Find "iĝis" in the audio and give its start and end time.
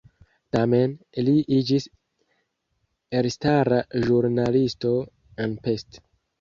1.57-1.85